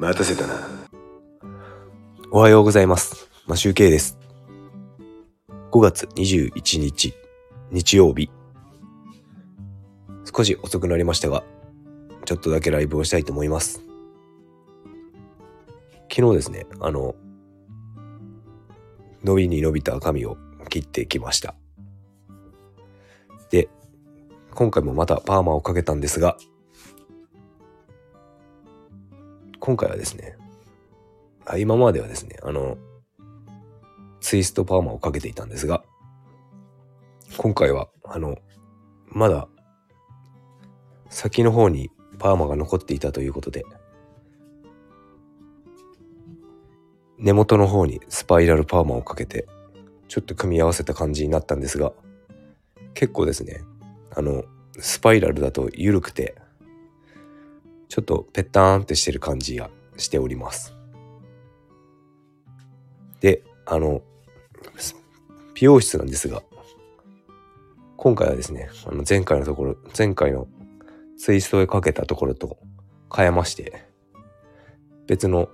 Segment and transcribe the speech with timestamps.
[0.00, 0.54] 待たせたな。
[2.30, 3.28] おはようございます。
[3.46, 4.18] マシュウケイです。
[5.72, 7.12] 5月21日、
[7.70, 8.30] 日曜日。
[10.34, 11.44] 少し遅くなりましたが、
[12.24, 13.82] ちょっとだけライブをしたいと思います。
[16.10, 17.14] 昨日ですね、あの、
[19.22, 20.38] 伸びに伸びた髪を
[20.70, 21.54] 切ってきました。
[23.50, 23.68] で、
[24.54, 26.38] 今回もまたパーマをかけたんですが、
[29.60, 30.36] 今回はですね、
[31.44, 32.78] あ今まではですね、あの、
[34.20, 35.84] ツイストパーマをかけていたんですが、
[37.36, 38.38] 今回は、あの、
[39.06, 39.48] まだ、
[41.10, 43.64] 先の方にパーマが残っていたということで、
[47.18, 49.46] 根元の方にスパイラルパーマをかけて、
[50.08, 51.92] ちょっと組み合わせた感じになったんですが、
[52.94, 53.60] 結構ですね、
[54.10, 54.44] あの、
[54.78, 56.34] スパイラルだと緩くて、
[57.90, 60.74] ちょっとペッターンってしてる感じがしております。
[63.20, 64.00] で、あの、
[65.54, 66.42] 美容室なんですが、
[67.96, 70.46] 今回はですね、あの前回のところ、前回の
[71.18, 72.58] ツイストへかけたところと
[73.14, 73.84] 変えまして、
[75.08, 75.48] 別の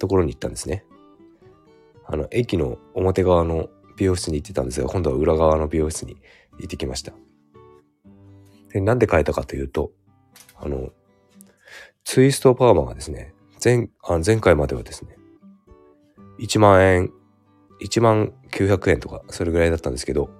[0.00, 0.86] ところに行ったんですね。
[2.06, 6.16] あの、駅の表側の美容室に行ってたんですが、今度は裏側の美容室に
[6.58, 7.12] 行ってきました。
[8.70, 9.92] で、なんで変えたかというと、
[10.56, 10.90] あの、
[12.04, 15.16] ツイストパーマがですね、前、あ前回まではですね、
[16.40, 17.12] 1万円、
[17.80, 20.30] 1万900円とか、それぐらいだったんですけど、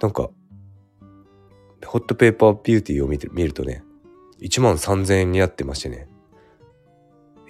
[0.00, 0.30] なんか、
[1.84, 3.82] ホットペーパービューティーを見て見るとね、
[4.40, 6.08] 1万3000円になってましてね、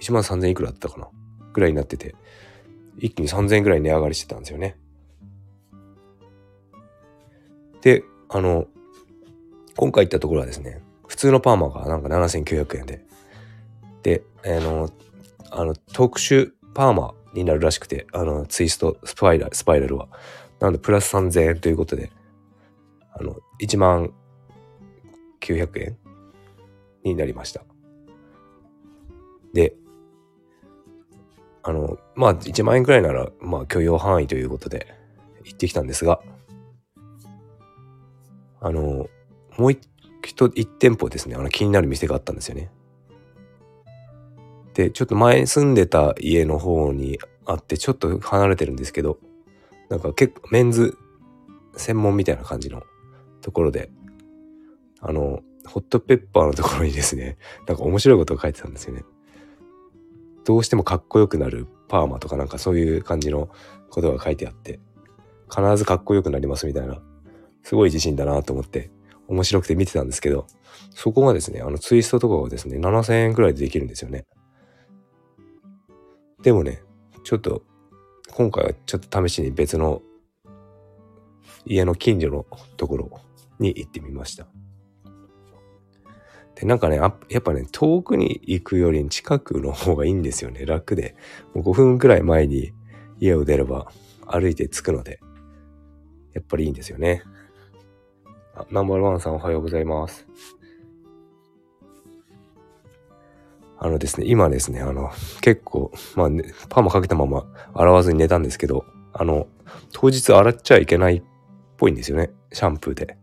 [0.01, 1.09] 1万3000いくらだったかな？
[1.53, 2.15] ぐらいになってて、
[2.97, 4.77] 一気に3000円ぐらい値上がりしてたんですよね。
[7.81, 8.67] で、あの、
[9.81, 13.03] 今回行ったところはですね、普通のパーマがなんか7900円で、
[14.03, 14.91] で、あの、
[15.49, 20.07] あの、特殊パーマになるらしくて、あの、ツイスト、スパイラル、スパイラルは。
[20.59, 22.11] なんで、プラス3000円ということで、
[23.11, 24.13] あの、1万
[25.39, 25.97] 900円
[27.03, 27.63] になりました。
[29.51, 29.73] で、
[31.63, 34.93] あの、まあ、1万円くらいなら、まあ、許容範囲ということで、
[35.43, 36.21] 行ってきたんですが、
[38.59, 39.09] あの、
[39.57, 39.81] もう一、
[40.55, 42.71] 一店舗ですね、あの、気になる店があったんですよね。
[44.73, 49.17] で、ちょっと前住んでた家の方にあって、ちょっと離れてるんですけど、
[49.89, 50.97] なんか結構メンズ
[51.75, 52.83] 専門みたいな感じの
[53.41, 53.91] ところで、
[55.01, 59.03] あの、ホットペッパーのところにですね、 なんか面白いことが書いてたんですよね。
[60.45, 63.49] どうしてもかっこよくなるパーマとかなんかそういう感じの
[63.89, 64.79] ことが書いてあって、
[65.49, 67.01] 必ずかっこよくなりますみたいな、
[67.63, 68.89] すごい自信だなと思って、
[69.31, 70.45] 面白くて見てたんですけど、
[70.93, 74.25] そこがですね、あのツイストとかがですね、7000円くらいでできるんですよね。
[76.43, 76.83] でもね、
[77.23, 77.63] ちょっと、
[78.31, 80.01] 今回はちょっと試しに別の
[81.65, 83.09] 家の近所のところ
[83.59, 84.47] に行ってみました。
[86.55, 90.65] で、なんかね、やっぱね、遠くに行くより近くの方がいいんですよね。
[90.65, 91.15] 楽で。
[91.53, 92.73] もう5分くらい前に
[93.19, 93.91] 家を出れば
[94.27, 95.21] 歩いて着くので、
[96.33, 97.23] やっぱりいいんですよね。
[98.69, 100.27] ナンバーワンさんおはようございます。
[103.79, 105.09] あのですね、今ですね、あの、
[105.41, 109.47] 結構、まあ、ね、パーマかけたまま洗わずに寝たんですけど、あの、
[109.91, 111.23] 当日洗っちゃいけないっ
[111.77, 112.29] ぽいんですよね。
[112.53, 113.17] シャンプーで。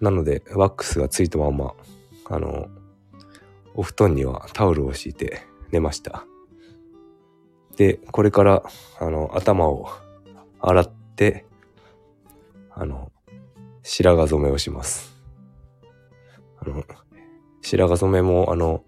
[0.00, 1.74] なので、ワックスがついたまま、
[2.30, 2.68] あの、
[3.74, 6.24] お布団にはタオルを敷いて寝ました。
[7.76, 8.62] で、これから、
[8.98, 9.88] あの、頭を
[10.60, 11.44] 洗って、
[12.70, 13.12] あの、
[13.88, 15.14] 白髪染めをします。
[16.58, 16.82] あの、
[17.62, 18.84] 白髪染めも、あの、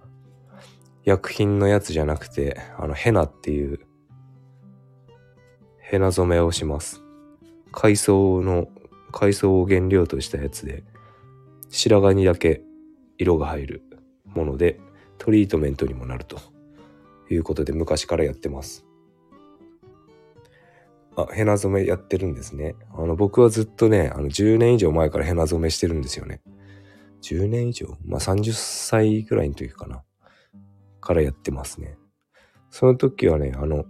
[1.04, 3.78] 薬品のやつじゃなくて、あの、ヘナっていう、
[5.78, 7.00] ヘナ染めをします。
[7.70, 8.66] 海藻の、
[9.12, 10.82] 海藻を原料としたやつで、
[11.68, 12.62] 白髪にだけ
[13.18, 13.82] 色が入る
[14.24, 14.80] もので、
[15.18, 16.40] トリートメントにもなると
[17.30, 18.87] いうことで昔からやってます。
[21.22, 22.76] あ、ヘナ染めやってるんですね。
[22.96, 26.40] あの、僕はずっとね、あの、10年以上前からヘナ染めしてるんですよね。
[27.22, 27.96] 10年以上？
[28.04, 30.04] まあ、30歳ぐらいの時かな。
[31.00, 31.96] からやってますね。
[32.70, 33.84] その時はね、あの、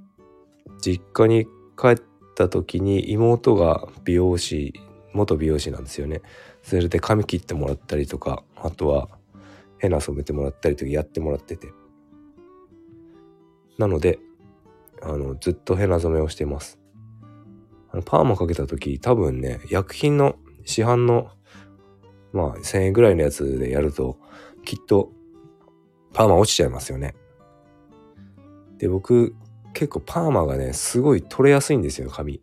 [0.80, 1.46] 実家に
[1.76, 2.02] 帰っ
[2.34, 4.72] た時に妹が美容師、
[5.12, 6.22] 元美容師なんですよね。
[6.62, 9.08] それで髪切ってもらったりとか、あとは
[9.78, 11.72] ヘナ染めてもらったりとかやってもらってて。
[13.78, 14.18] なので、
[15.02, 16.78] あの、ずっとヘナ染めをしてます。
[17.90, 21.30] あのパーマかけた時、多分ね、薬品の市販の、
[22.32, 24.18] まあ、1000円ぐらいのやつでやると、
[24.64, 25.12] きっと
[26.12, 27.14] パーマ落ちちゃいますよね。
[28.78, 29.34] で、僕、
[29.72, 32.42] 結構パーマがね、すごい取れやすいんですよ、髪。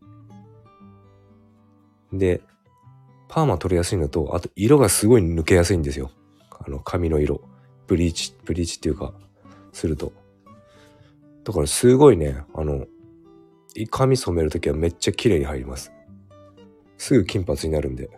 [2.14, 2.42] で、
[3.28, 6.12] パーマ取れやすいのと、あと色がすごい抜けやすいんですよ。
[6.50, 7.42] あの、髪の色。
[7.88, 9.14] ブリーチ、ブリーチっていうか、
[9.74, 10.14] すると。
[11.44, 12.86] だからすごいね、あの、
[13.90, 15.92] 髪染めるときはめっちゃ綺麗に入ります。
[16.98, 18.10] すぐ金髪になるんで。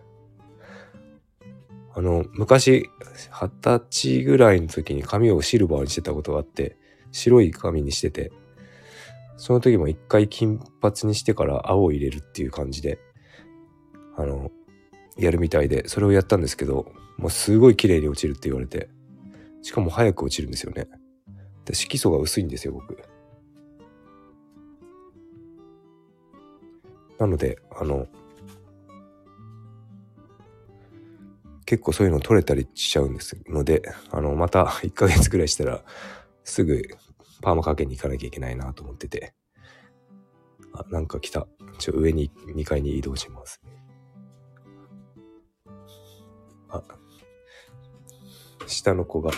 [1.93, 2.89] あの、昔、
[3.31, 6.77] 二十歳ぐらいの時に髪をシルバーにしてたことがあって、
[7.11, 8.31] 白い髪にしてて、
[9.35, 12.99] その時も一回金髪にしてから青を入れるっていう感じで、
[14.15, 14.51] あの、
[15.17, 18.89] やるみたいで、それをやったんですけど、もうすごい綺麗に落ちるって言われて、
[19.63, 20.87] しかも早く落ちるんですよね。
[21.65, 22.97] で色素が薄いんですよ、僕。
[27.19, 28.07] なので、あの、
[31.65, 33.81] 結構そういうの取れたりしちゃうんですので、
[34.11, 35.83] あの、また 1ヶ月ぐらいしたら、
[36.43, 36.81] すぐ
[37.41, 39.33] パーマかけに行かなきゃいけないなと思ってて。
[40.73, 41.47] あ、なんか来た。
[41.77, 43.61] ちょ、上に2階に移動します。
[46.69, 46.83] あ、
[48.65, 49.31] 下の子が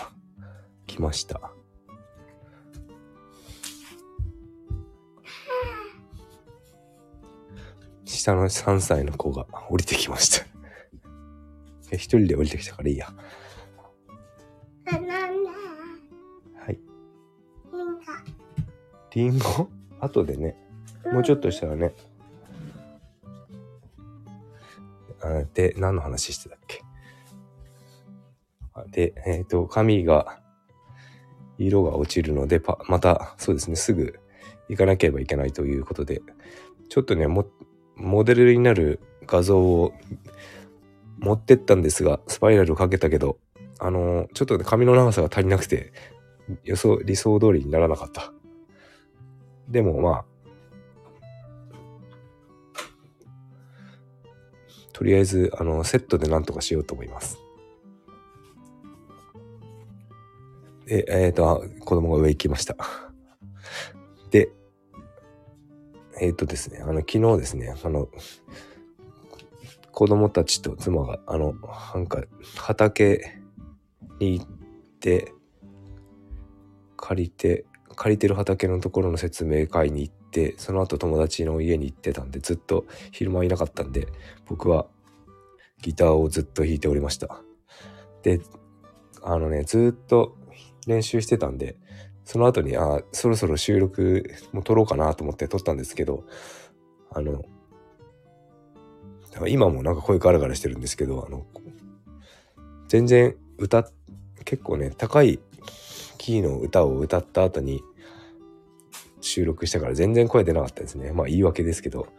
[0.86, 1.52] 来ました。
[8.30, 10.46] 下の3歳の子が降りてきました。
[11.94, 13.08] 一人で降りてきたからいいや。
[16.56, 16.80] はい。
[19.16, 20.56] リンゴ後でね。
[21.12, 21.94] もうちょっとしたらね。
[25.22, 26.84] あで、何の話してたっけ？
[28.92, 30.40] で、えっ、ー、と、髪が、
[31.58, 34.20] 色が落ちるので、パ、また、そうですね、すぐ
[34.70, 36.22] 行かなければいけないということで、
[36.88, 37.46] ちょっとね、も、
[38.00, 39.94] モデルになる画像を
[41.20, 43.38] 持ってったんですが、スパイラルをかけたけど、
[43.80, 45.92] あのー、ちょっとね、髪の長さが足りなくて、
[46.64, 48.34] 予想、理想通りにならなかった。
[49.68, 50.26] でもまあ、
[54.94, 57.38] とりあえず、あの、セットでなんとかしようと思います。
[60.86, 62.76] で、えっ、ー、と、子供が上行きました。
[64.32, 64.50] で、
[66.20, 68.10] えっ、ー、とですね、あの、昨日ですね、あの、
[69.92, 71.56] 子供たちと妻が、あの、
[71.94, 72.24] なんか、
[72.56, 73.40] 畑
[74.20, 74.48] に行っ
[75.00, 75.34] て、
[76.96, 84.08] 借りて、借りてる畑のところの説明会に行って、その後友達の家に行ってたんで、ずっと昼間いなかったんで、
[84.46, 84.88] 僕は
[85.82, 87.42] ギターをずっと弾いておりました。
[88.24, 88.42] で、
[89.22, 90.38] あのね、ずっと
[90.88, 91.78] 練習してたんで、
[92.30, 96.26] その後に、あそろそろ収録も撮ろうかなと思って撮ったんですけど、
[97.10, 97.44] あの、
[99.48, 101.48] 今もなんか声ガラガラしてるんですけど、あの、
[102.88, 103.90] 全然歌、
[104.46, 105.40] 結構ね、高い
[106.20, 107.82] キーの歌を歌った後に
[109.22, 111.12] 収録したから全然声出なかったですね。
[111.12, 112.10] まあ言い訳ですけど。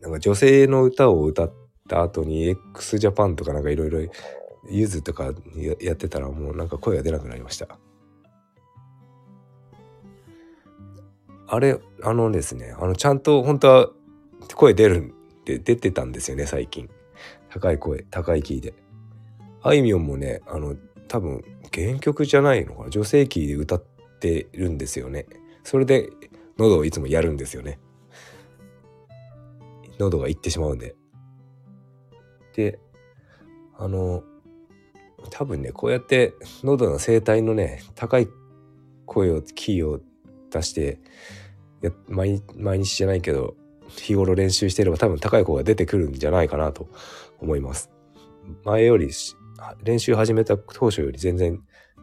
[0.00, 1.52] なんか女性の歌を歌っ
[1.86, 3.98] た後に x ジャパンとかなんかいろいろ
[4.70, 5.34] ゆずとか
[5.82, 7.78] やってたらもうなんか声が出なくなりました。
[11.46, 13.90] あれ、あのですね、あのちゃんと本当は
[14.54, 16.88] 声出るって出てたんですよね、最近。
[17.50, 18.74] 高い声、高いキーで。
[19.62, 20.74] あいみょんもね、あの、
[21.08, 22.90] 多分、原曲じゃないのかな？
[22.90, 23.84] 女性キーで歌っ
[24.20, 25.26] てるんですよね。
[25.62, 26.10] それで、
[26.58, 27.78] 喉をいつもやるんですよね。
[29.98, 30.96] 喉がいってしまうんで。
[32.54, 32.78] で、
[33.76, 34.22] あの、
[35.30, 38.28] 多分ね、こうやって喉の声帯のね、高い
[39.06, 40.00] 声を、キーを
[40.54, 41.00] 出して、
[41.82, 43.56] や毎毎日じゃないけど、
[43.88, 46.88] 日頃練習してれば多分高い子が出てくるんじゃないかなと
[47.40, 47.90] 思います。
[48.64, 49.10] 前より
[49.82, 51.60] 練習始めた当初より全然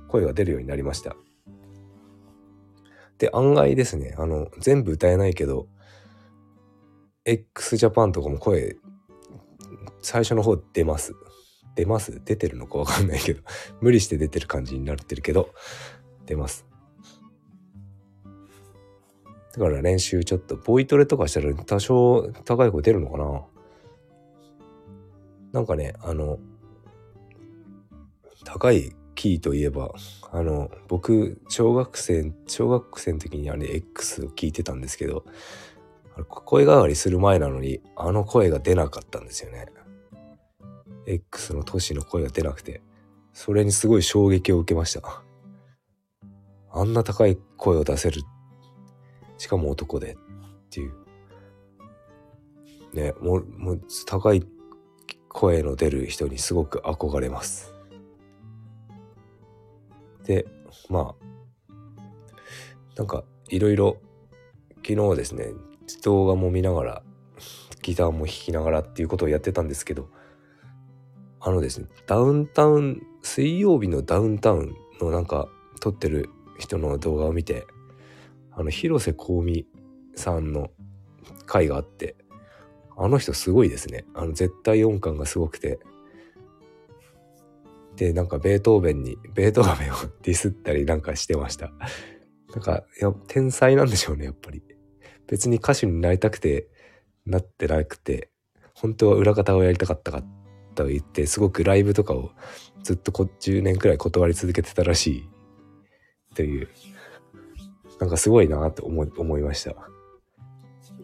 [0.08, 1.16] 声が出るようになりました。
[3.18, 5.68] で、案外ですね、あの、全部歌えないけど、
[7.26, 8.78] x ジャパンとかも声、
[10.02, 11.14] 最初の方出ます。
[11.76, 12.22] 出ます？
[12.26, 13.42] 出てるのかわかんないけど、
[13.80, 15.54] 無理して出てる感じになってるけど、
[16.26, 16.66] 出ます。
[19.54, 23.42] だから練習ちょっと、ボイトレとかしたら多少高い声出るのかな？
[25.52, 26.40] なんかね、あの、
[28.46, 29.92] 高いキーといえば、
[30.32, 35.26] あの、僕、小学生、小学生の時にあれ X を聞いてたんですけど、
[36.28, 39.66] 声変わりする前なのに、あの声が出なかったんですよね。
[41.06, 42.82] X の都市の声が出なくて、
[43.34, 45.24] それにすごい衝撃を受けました。
[46.72, 48.22] あんな高い声を出せる
[49.42, 50.18] しかも男でっ
[50.70, 50.94] ていう。
[52.94, 54.46] ね、もう、もう高い
[55.30, 57.74] 声の出る人にすごく憧れます。
[60.26, 60.46] で、
[60.90, 61.74] まあ、
[62.96, 63.98] なんかいろいろ
[64.88, 65.48] 昨日ですね、
[66.04, 67.04] 動画も見ながら、
[67.82, 70.08] ギターも弾きながらっていうことをやってたんですけど、
[71.40, 76.30] あのですね、ダウンタウン、水曜日のダウンタウンのなんか撮ってる
[76.60, 77.66] 人の動画を見て、
[78.62, 79.66] あの、広瀬香美
[80.16, 80.70] さんの
[81.48, 82.16] 回があって、
[82.96, 84.06] あの人すごいですね。
[84.14, 85.80] あの、絶対音感がすごくて。
[87.96, 91.74] で、なんかベートーベンに、ベートーベンを ディスったりなんかしてました。
[92.54, 94.62] なんか、いや、天才なんでしょうね、やっぱり。
[95.28, 96.70] 別に歌手になりたくて、
[97.26, 98.30] なってなくて、
[98.76, 100.24] 本当は裏方をやりたかったか
[100.76, 102.32] と言って、すごくライブとかを
[102.84, 105.30] ずっとこ10年くらい断り続けてたらしい。
[106.36, 106.70] という、
[108.02, 109.76] なんかすごいなって思思いました。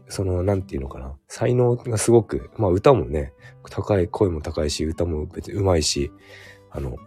[0.10, 1.16] その、なんていうのかな。
[1.28, 3.34] 才能がすごく、まあ歌もね、
[3.70, 6.12] 高い、声も高いし、歌も別に上手いし、
[6.72, 6.98] あの、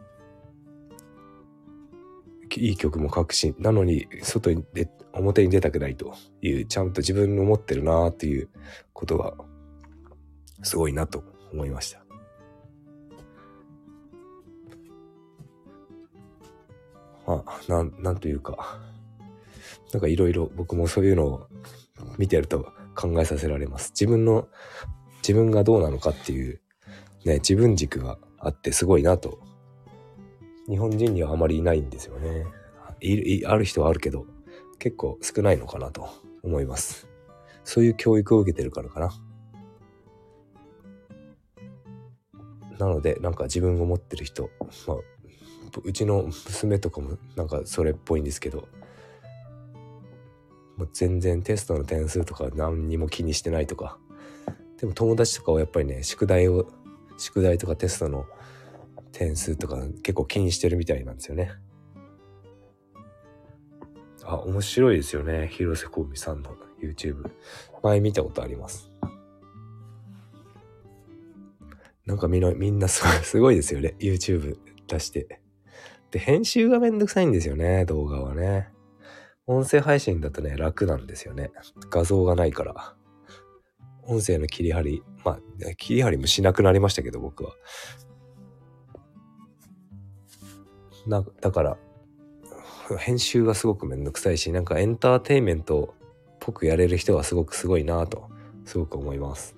[2.57, 8.49] いい曲も書くし、なのに外に出、表に出たくないという、ちゃんと自分の持ってるなーっていう
[8.93, 9.35] ことが、
[10.63, 12.05] すごいなと思いました。
[17.27, 18.79] まあ、なん、なんというか、
[19.93, 21.47] なんかいろいろ僕もそういうのを
[22.19, 23.91] 見てると考えさせられます。
[23.91, 24.49] 自分の、
[25.23, 26.61] 自分がどうなのかっていう、
[27.25, 29.39] ね、自分軸があってすごいなと。
[30.69, 32.47] 日本人にはあまりいないんですよね。
[33.01, 34.27] いある人はあるけど、
[34.79, 36.09] 結構少ないのかなと
[36.43, 37.09] 思います。
[37.65, 39.11] そういう教育を受けてるからかな。
[42.79, 44.51] なので、なんか自分を持ってる人、
[44.87, 44.97] まあ、
[45.85, 48.69] うちの娘とかもなんかそれっぽいんですけど、
[50.81, 53.99] もう全然テストの点数とか何にも気にしてないとか。
[54.79, 56.73] でも友達とかはやっぱりね宿題を
[57.19, 58.25] 宿題とかテストの
[59.13, 61.53] 点数とか結構気にしてるみたいなんですよね。
[64.25, 67.31] あ面白いですよね広瀬香美さんの YouTube
[67.83, 68.91] 前見たことあります。
[72.07, 74.57] なんかみんなみんなすごいすごいですよね YouTube
[74.87, 75.43] 出して。
[76.11, 78.71] で編集がめんどくさいんですよね動画はね。
[79.51, 81.51] 音声配信だとね、楽なんですよね。
[81.91, 82.95] 画像がないから。
[84.05, 87.51] 音声の切り張り、まあ、切り張りもしなくなりましたけど、僕は。
[91.09, 91.79] な、だから、
[92.97, 95.97] 編集がすごくめんどくさいし、なんかエンターテインメント
[96.31, 98.31] っぽくやれる人はすごくすごいなと、
[98.65, 99.57] すごく思います。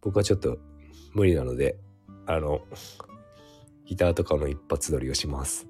[0.00, 0.56] 僕はちょっと
[1.12, 1.76] 無理なので、
[2.24, 2.62] あの、
[3.84, 5.66] ギターとかの一発撮りをします。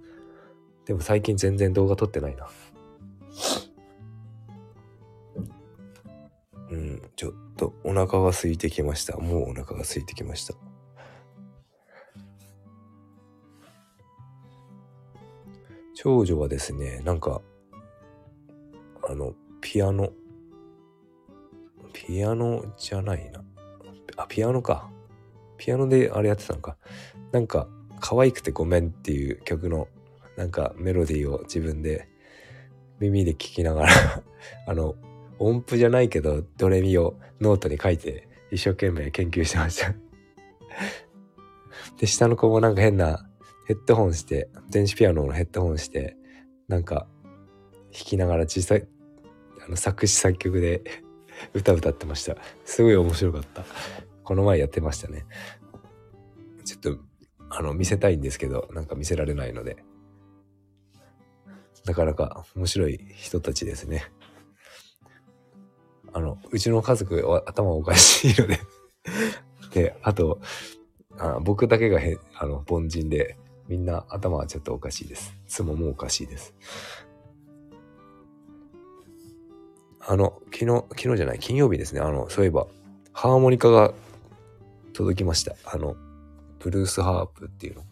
[0.85, 2.49] でも最近全然動画撮ってないな。
[7.17, 9.17] ちょっとお腹が空いてきました。
[9.17, 10.55] もうお腹が空いてきました。
[15.95, 17.41] 長女はですね、なんか、
[19.09, 20.11] あの、ピアノ、
[21.93, 23.43] ピアノじゃないな。
[24.17, 24.91] あ、ピアノか。
[25.57, 26.77] ピアノであれやってたのか。
[27.33, 27.69] なんか、
[28.01, 29.89] 可愛くてごめんっていう曲の、
[30.37, 32.09] なんかメロディーを自分で
[33.01, 33.89] 耳で聞きながら
[34.67, 34.95] あの、
[35.39, 39.95] 音符じゃないけど、ドレミをノートに書いて、一生懸命研究してました
[41.99, 43.29] で、下の子もなんか変な
[43.67, 46.17] ヘッドホンして、電子ピアノのヘッドホンして、
[46.69, 47.09] なんか、
[47.93, 48.87] 弾きながら小さい、
[49.67, 50.83] あの、作詞作曲で
[51.55, 52.37] 歌歌ってました。
[52.65, 53.65] すごい面白かった。
[54.23, 55.25] この前やってましたね。
[56.65, 56.99] ちょっと、
[57.51, 59.77] あの、見せたいんですけど、なんか見せられないので。
[61.87, 64.05] なかなか面白い人たちですね。
[66.17, 68.59] あの、うちの家族は頭おかしいので
[69.75, 70.41] で、あと、
[71.19, 73.37] あ僕だけがへあの凡人で、
[73.69, 75.35] みんな頭はちょっとおかしいです。
[75.47, 76.55] 妻もおかしいです。
[80.01, 82.01] あの、昨日、昨日じゃない、金曜日ですね。
[82.01, 82.67] あの、そういえば、
[83.13, 83.93] ハーモニカが
[84.95, 85.55] 届きました。
[85.67, 85.97] あの、
[86.61, 87.83] ブルースハープっていうの。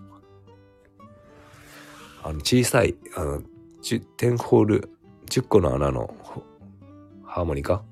[2.22, 3.42] あの、小さい、あの、
[3.82, 4.90] 10ホール、
[5.26, 6.14] 10個の穴の
[7.24, 7.84] ハーモニカ、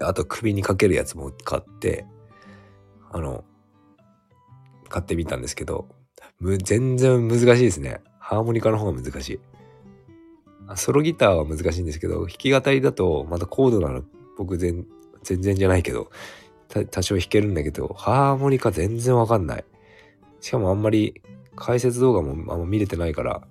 [0.00, 2.06] あと首にかけるやつも買って、
[3.10, 3.44] あの、
[4.88, 5.88] 買ってみたんですけど、
[6.40, 8.00] む全然難しいですね。
[8.18, 9.40] ハーモニカの方が難しい。
[10.76, 14.02] ソロギターは難しいんですけど、弾き語りだとまたコードなの
[14.38, 14.86] 僕全
[15.22, 16.10] 全然じゃないけど、
[16.90, 19.64] 多少弾けるんだけど、ハーモニカ全然わかんない。
[20.40, 21.20] しかもあんまり
[21.54, 23.42] 解説動画もあんま見れてないから、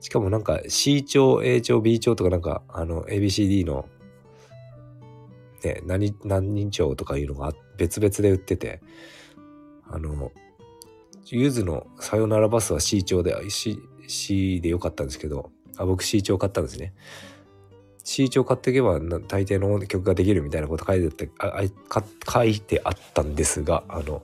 [0.00, 3.88] しかもなんか C 調、A 調、B 調とかなんかあの ABCD の
[5.64, 8.80] ね、何、何人帳とかいうのが別々で売ってて、
[9.90, 10.32] あの、
[11.26, 16.94] ゆずのさよならバスは C 調で、C, C でよかったんですけど、あ、僕 C 調買ったんですね。
[18.04, 24.22] C 調買っていけば大抵の曲ができるみたいなこと書いてああ書いてあったんですが、あの、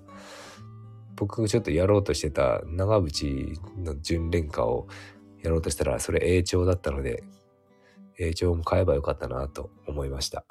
[1.17, 4.89] 僕がちょっとやろうとしてた長渕の純恋歌を
[5.43, 7.23] やろうとしたら、それ A 調だったので、
[8.19, 10.45] A 調も買えばよかったなと思いました。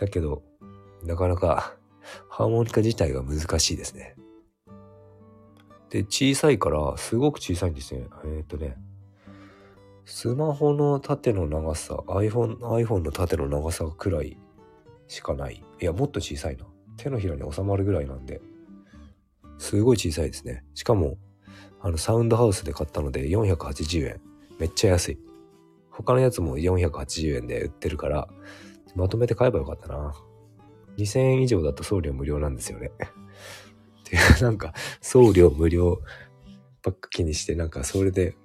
[0.00, 0.42] だけど、
[1.04, 1.76] なかなか
[2.30, 4.16] ハーモニカ自体が難しいですね。
[5.90, 8.06] で、小さいから、すごく小さいんですね。
[8.24, 8.78] えー、っとね、
[10.06, 14.38] スマホの縦の長さ、iPhone、iPhone の縦の長さくらい
[15.06, 15.62] しかない。
[15.80, 16.64] いや、もっと小さいな。
[16.96, 18.40] 手のひらに収まるぐらいなんで、
[19.58, 20.64] すごい小さいですね。
[20.74, 21.18] しかも、
[21.82, 24.20] あの、サウンドハウスで買ったので480円。
[24.58, 25.18] めっちゃ安い。
[25.90, 28.28] 他のやつも480円で売ってるから、
[28.96, 30.14] まとめて買えばよかったな。
[30.98, 32.90] 2000円以上だと送料無料なんですよね。
[33.00, 36.00] っていうなんか送料無料
[36.82, 38.36] ばっか気にしてなんかそれで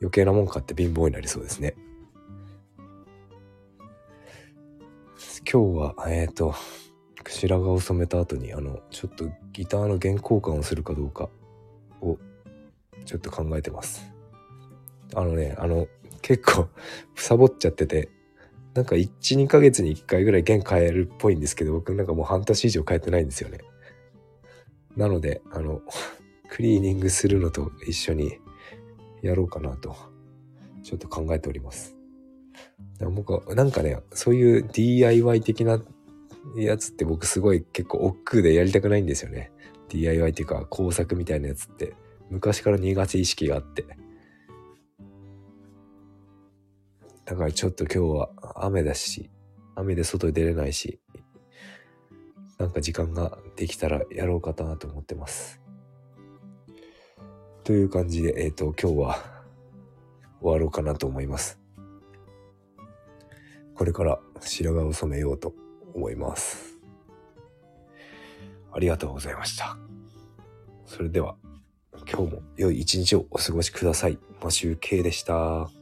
[0.00, 1.74] 余計なもん買って貧乏になりそうですね。
[5.50, 6.54] 今日は、えっ、ー、と、
[7.26, 11.30] 白髪を染めた後に、あの、ちょっとギターの弦交換をするかどうか
[12.02, 12.18] を、
[13.06, 14.12] ちょっと考えてます。
[15.14, 15.86] あのね、あの、
[16.20, 16.68] 結構、
[17.14, 18.10] サボっちゃってて、
[18.78, 23.58] なんか1、2ヶ月に1回ぐらい弦変えるっぽいんですけど、僕なんかもう半年以上変えてないんですよね。
[24.96, 25.82] なので、あの、
[26.48, 28.38] クリーニングするのと一緒に
[29.20, 29.96] やろうかなと、
[30.84, 31.96] ちょっと考えております。
[33.00, 35.82] 僕は、なんかね、そういう DIY 的な
[36.54, 39.50] やつって僕すごい結構億劫でやりたくないんですよね。
[39.88, 41.94] DIY っていうか工作みたいなやつって
[42.30, 43.84] 昔から苦手意識があって。
[47.28, 48.30] だからちょっと今日は
[48.64, 49.28] 雨だし、
[49.74, 50.98] 雨で外出れないし、
[52.56, 55.60] なんか時間ができたらやろうかなと思ってます。
[57.64, 59.22] という感じで、えっ、ー、と、今日は
[60.40, 61.60] 終わろうかなと思います。
[63.74, 65.52] これから白髪を染めようと
[65.94, 66.78] 思います。
[68.72, 69.76] ありがとうございました。
[70.86, 71.36] それでは、
[72.10, 74.18] 今日も良い一日をお過ごしください。
[74.42, 75.77] マシュウケイでした。